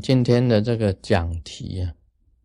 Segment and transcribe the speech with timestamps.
[0.00, 1.94] 今天的这个讲题啊，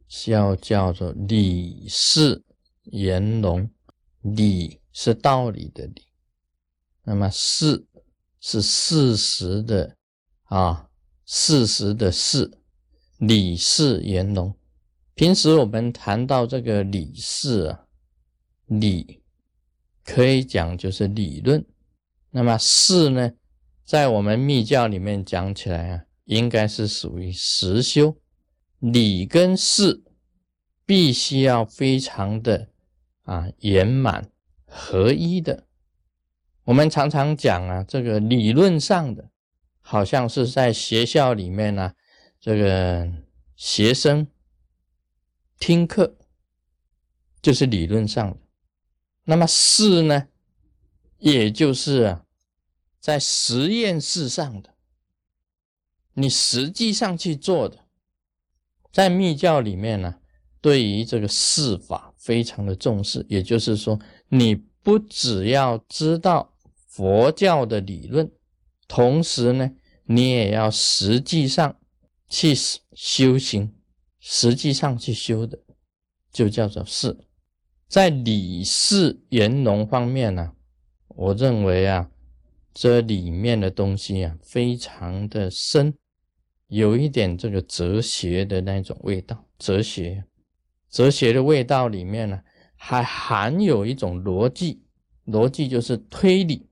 [0.08, 2.44] 是要叫做“理事
[2.86, 3.70] 言龙”。
[4.22, 6.04] 理是道理的理，
[7.04, 7.88] 那么事
[8.40, 9.98] 是事实的
[10.44, 10.88] 啊，
[11.26, 12.60] 事实的事。
[13.18, 14.56] 理事言龙。
[15.16, 17.86] 平时我们谈到这个理事啊，
[18.68, 19.24] 理
[20.04, 21.66] 可以讲就是理论。
[22.30, 23.32] 那么事呢，
[23.84, 26.06] 在我们密教里面讲起来啊。
[26.32, 28.16] 应该是属于实修，
[28.80, 30.02] 理跟事
[30.86, 32.70] 必须要非常的
[33.24, 34.32] 啊圆满
[34.66, 35.68] 合一的。
[36.64, 39.30] 我们常常讲啊，这个理论上的，
[39.82, 41.94] 好像是在学校里面呢，
[42.40, 43.12] 这个
[43.58, 44.26] 学生
[45.60, 46.16] 听课
[47.42, 48.38] 就是理论上的。
[49.26, 50.30] 那么事呢，
[51.18, 52.20] 也就是，
[53.02, 54.74] 在实验室上的。
[56.14, 57.80] 你实际上去做的，
[58.92, 60.16] 在密教里面呢，
[60.60, 63.26] 对于这个事法非常的重视。
[63.30, 64.00] 也就是说，
[64.30, 66.54] 你不只要知道
[66.88, 68.32] 佛教的理论，
[68.88, 69.72] 同时呢，
[70.06, 71.80] 你也要实际上
[72.28, 72.54] 去
[72.94, 73.74] 修行，
[74.20, 75.60] 实际上去修的，
[76.32, 77.18] 就叫做事。
[77.88, 80.54] 在理事圆融方面呢，
[81.08, 82.10] 我认为啊，
[82.74, 85.94] 这里面的东西啊，非常的深。
[86.68, 90.24] 有一点这个哲学的那种味道，哲学，
[90.90, 92.42] 哲学的味道里面呢，
[92.76, 94.82] 还含有一种逻辑，
[95.26, 96.70] 逻辑就是推理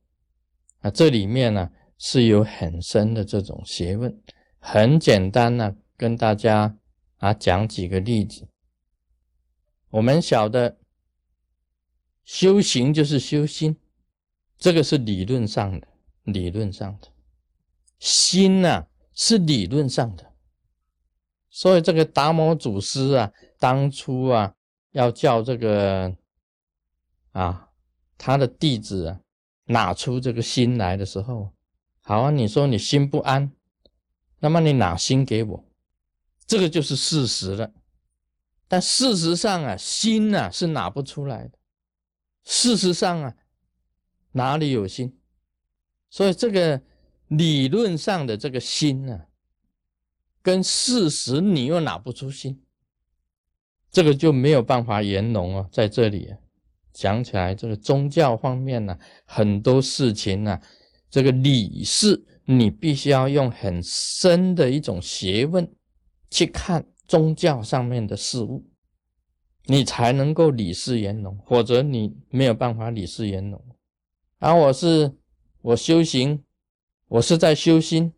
[0.80, 0.90] 啊。
[0.90, 4.18] 这里面呢是有很深的这种学问。
[4.58, 6.78] 很简单呢，跟大家
[7.18, 8.48] 啊讲几个例子。
[9.90, 10.78] 我们晓得
[12.24, 13.76] 修行就是修心，
[14.60, 15.88] 这个是理论上的，
[16.26, 17.08] 理论上的
[17.98, 18.86] 心呢。
[19.22, 20.32] 是理论上的，
[21.50, 24.56] 所以这个达摩祖师啊，当初啊
[24.92, 26.16] 要叫这个
[27.34, 27.68] 啊
[28.18, 29.20] 他的弟子啊
[29.66, 31.52] 拿出这个心来的时候，
[32.00, 33.52] 好啊，你说你心不安，
[34.40, 35.66] 那么你拿心给我，
[36.48, 37.74] 这个就是事实了。
[38.70, 41.60] 但事实上啊，心呐是拿不出来的。
[42.46, 43.36] 事实上啊，
[44.34, 45.18] 哪里有心？
[46.10, 46.82] 所以这个。
[47.30, 49.26] 理论上的这个心呢，
[50.42, 52.64] 跟事实你又拿不出心，
[53.92, 55.70] 这个就没有办法圆融哦。
[55.72, 56.34] 在这里
[56.92, 60.60] 讲起来，这个宗教方面呢，很多事情呢，
[61.08, 65.72] 这个理事你必须要用很深的一种学问
[66.32, 68.68] 去看宗教上面的事物，
[69.66, 73.64] 你才能够理事圆融，否则你没有办法理事圆融。
[74.40, 75.16] 而我是
[75.62, 76.44] 我修行。
[77.10, 78.14] 我是在修心，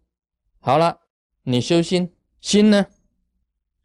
[0.59, 0.99] 好了，
[1.43, 2.11] 你修心，
[2.41, 2.87] 心呢？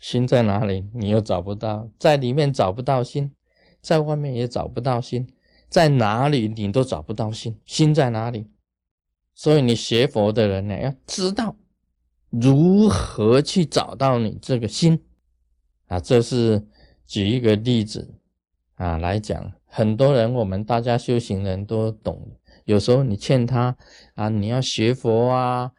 [0.00, 0.90] 心在哪里？
[0.94, 3.32] 你又找不到，在里面找不到心，
[3.80, 5.32] 在外面也找不到心，
[5.68, 8.50] 在哪里你都找不到心，心在哪里？
[9.32, 11.54] 所以你学佛的人呢，要知道
[12.30, 15.04] 如何去找到你这个心
[15.86, 16.00] 啊。
[16.00, 16.66] 这是
[17.06, 18.12] 举一个例子
[18.74, 22.40] 啊来讲，很多人我们大家修行人都懂。
[22.64, 23.76] 有时候你劝他
[24.14, 25.72] 啊，你要学佛啊，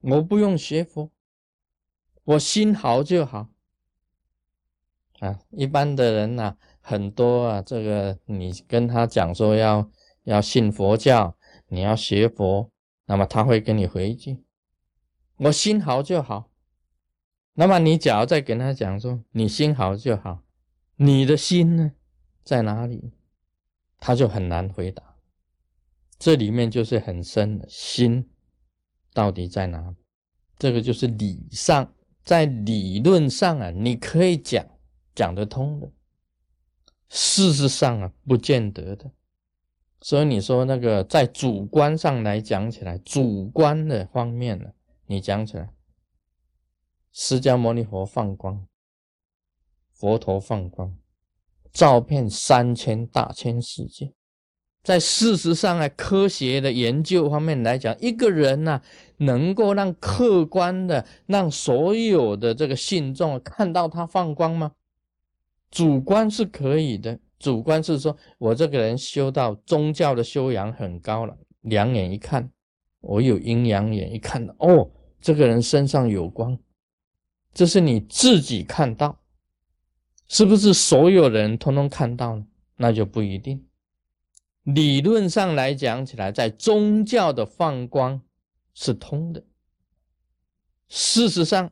[0.00, 1.12] 我不用学佛，
[2.24, 3.50] 我心好就好
[5.20, 5.38] 啊。
[5.50, 9.88] 一般的人呐，很多啊，这个你跟他讲说要
[10.24, 11.36] 要信佛教，
[11.68, 12.72] 你要学佛，
[13.04, 14.42] 那么他会跟你回一句：
[15.36, 16.50] 我心好就好。
[17.54, 20.42] 那么你假如再跟他讲说你心好就好，
[20.96, 21.92] 你的心呢
[22.46, 23.12] 在哪里？
[23.98, 25.16] 他就很难回答。
[26.16, 28.30] 这里面就是很深的心
[29.12, 29.96] 到底在哪里？
[30.56, 31.92] 这个就是理上，
[32.22, 34.64] 在理论上啊，你可以讲
[35.12, 35.90] 讲得通的，
[37.08, 39.10] 事实上啊，不见得的。
[40.00, 44.72] 所以你说那个在主观上来讲起来，主观的方面呢，
[45.06, 45.74] 你讲起来，
[47.12, 48.64] 释迦牟尼佛放光，
[49.90, 50.96] 佛陀放光，
[51.76, 54.10] 照遍三千大千世界。
[54.82, 58.80] 在事实上啊，科学的研究方面来讲，一个人呢，
[59.18, 64.72] 能够让客观的让所有的这个信众看到他放光吗？
[65.70, 72.50] 主观是可以的，主观是说我这个人修到宗教的修养很高了，两眼一看，
[73.00, 74.88] 我有阴阳眼一看，哦，
[75.20, 76.56] 这个人身上有光，
[77.52, 79.18] 这是你自己看到，
[80.28, 82.46] 是不是所有人通通看到呢？
[82.76, 83.66] 那就不一定。
[84.62, 88.20] 理论上来讲起来，在宗教的放光
[88.74, 89.44] 是通的，
[90.88, 91.70] 事实上，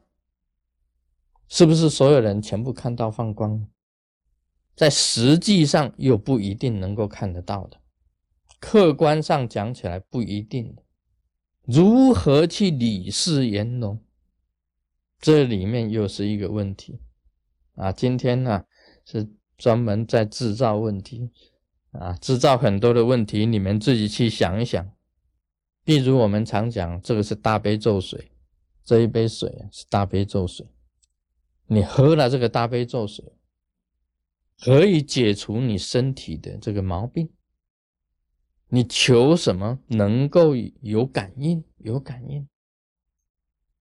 [1.49, 3.69] 是不是所有人全部看到放光？
[4.77, 7.79] 在实际上又不一定能够看得到的，
[8.61, 10.83] 客观上讲起来不一定的。
[11.63, 14.01] 如何去理事言龙？
[15.21, 17.01] 这里面又是一个问题
[17.75, 17.93] 啊！
[17.93, 18.65] 今天呢
[19.05, 21.31] 是专门在制造问题
[21.93, 24.91] 啊，制造很多的问题，你们自己去想一想。
[25.85, 28.33] 例如我们常讲，这个是大悲咒水，
[28.85, 30.67] 这一杯水是大悲咒水，
[31.67, 33.33] 你喝了这个大悲咒水。
[34.63, 37.29] 可以解除你身体的这个毛病。
[38.69, 41.65] 你求什么能够有感应？
[41.79, 42.49] 有感应。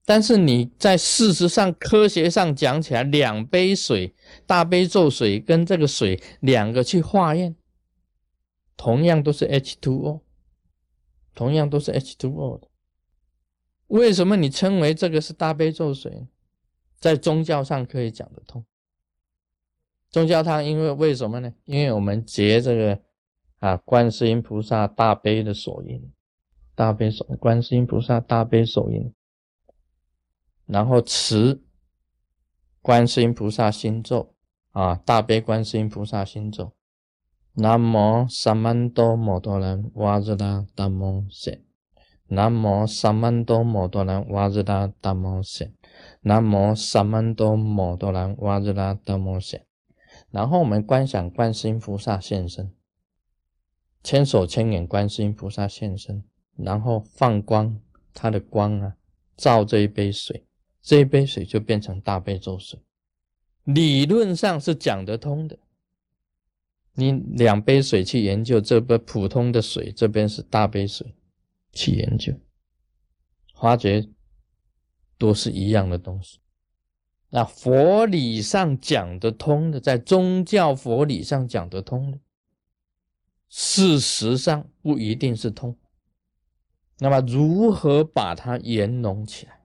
[0.06, 4.14] 但是你在事实上、科学上讲起来，两杯水
[4.46, 7.56] 大悲咒水跟这个水两个去化验，
[8.76, 10.22] 同样都是 H2O，
[11.34, 12.68] 同样都是 H2O 的。
[13.88, 16.28] 为什么你称为这个是大悲咒水？
[17.00, 18.66] 在宗教上可以讲得通。
[20.10, 21.54] 宗教它，因为为什么呢？
[21.66, 23.00] 因为我们结这个
[23.60, 26.12] 啊，观世音菩萨大悲的手印，
[26.76, 29.14] 大悲手，观世音菩萨大悲手印，
[30.66, 31.62] 然后持
[32.82, 34.34] 观世音菩萨心咒
[34.72, 36.74] 啊，大悲观世音菩萨心咒，
[37.54, 41.60] 南无萨曼多摩多兰瓦日达达摩舍，
[42.28, 45.70] 南无萨曼多摩多兰瓦日达达摩舍，
[46.22, 49.62] 南无萨曼多摩多兰瓦日达达摩舍。
[50.32, 52.74] 然后我们观想观世音菩萨现身，
[54.02, 56.24] 千手千眼观世音菩萨现身，
[56.56, 57.80] 然后放光，
[58.14, 58.96] 它的光啊，
[59.38, 60.48] 照这一杯水，
[60.84, 62.80] 这一杯水就变成大悲咒水。
[63.64, 65.58] 理论上是讲得通的。
[66.96, 71.16] 你两杯水去研究，这杯普通的水，这边是大杯水，
[71.72, 72.34] 去研究，
[73.56, 74.08] 发觉
[75.18, 76.38] 都是一样的东西。
[77.30, 82.20] 那佛理上讲得通的，在宗教佛理上讲得通的，
[83.50, 85.76] 事实上不一定是通。
[87.00, 89.63] 那么如何把它圆融起来，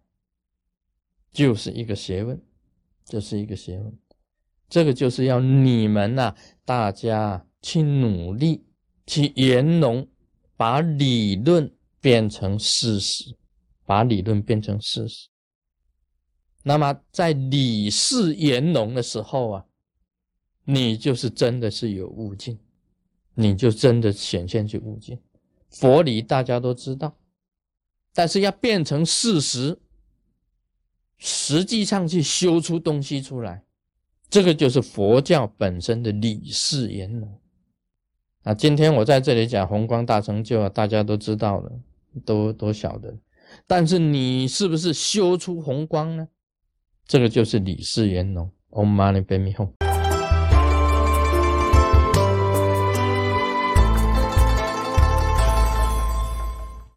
[1.33, 2.41] 就是一个学问，
[3.05, 3.99] 这是一个学问。
[4.69, 6.35] 这个就是要你们呐，
[6.65, 8.67] 大家去努力
[9.07, 10.07] 去圆融，
[10.57, 13.37] 把理论变成事实，
[13.87, 15.29] 把理论变成事实。
[16.65, 19.65] 那么在理事圆融的时候啊，
[20.65, 22.59] 你就是真的是有悟境，
[23.35, 25.19] 你就真的显现去悟境。
[25.71, 27.17] 佛理大家都知道，
[28.13, 29.79] 但是要变成事实，
[31.19, 33.63] 实际上去修出东西出来，
[34.31, 37.39] 这个就是佛教本身的理事圆融。
[38.45, 41.73] 啊，今天我在这里讲宏光大成就啊，大家都知道了，
[42.25, 43.15] 都都晓得。
[43.67, 46.29] 但是你是不是修出宏光呢？
[47.07, 49.88] 这个就是理事圆融，Om Mani Padme Hum。